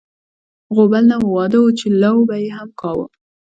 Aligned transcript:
غوبل 0.75 1.03
نه 1.11 1.17
و، 1.19 1.23
واده 1.35 1.57
و 1.61 1.67
چې 1.79 1.87
لو 2.01 2.15
به 2.27 2.35
یې 2.43 2.49
هم 2.57 2.69
کاوه. 2.79 3.05